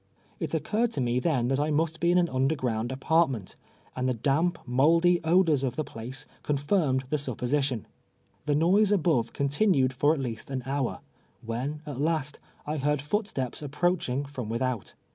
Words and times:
It 0.39 0.55
occurred 0.55 0.91
to 0.93 0.99
me 0.99 1.19
then 1.19 1.47
that 1.49 1.59
I 1.59 1.69
must 1.69 2.01
Ijc 2.01 2.09
in 2.09 2.17
an 2.17 2.27
underground 2.29 2.89
ai)artment, 2.89 3.55
and 3.95 4.09
the 4.09 4.15
damp, 4.15 4.57
mouldy 4.65 5.19
odoi 5.19 5.53
s 5.53 5.61
of 5.61 5.75
the 5.75 5.83
})lace 5.95 6.25
confirmed 6.41 7.03
the 7.11 7.19
supposition. 7.19 7.85
The 8.47 8.55
noise 8.55 8.91
above 8.91 9.31
continued 9.31 9.93
for 9.93 10.11
at 10.15 10.19
least 10.19 10.49
an 10.49 10.63
hour, 10.65 11.01
when, 11.45 11.83
at 11.85 12.01
last, 12.01 12.39
I 12.65 12.77
heard 12.77 12.99
footsteps 13.03 13.61
approaching 13.61 14.25
from 14.25 14.49
without. 14.49 14.95